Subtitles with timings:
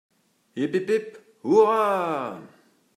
[0.55, 0.73] Hip!
[0.73, 0.87] hip!
[0.89, 1.37] hip!
[1.43, 2.41] hurrah!